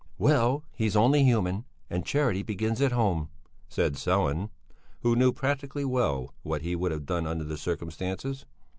[0.17, 3.29] "Well, he's only human, and charity begins at home,"
[3.69, 4.49] said Sellén,
[5.01, 8.47] who knew perfectly well what he would have done under the circumstances.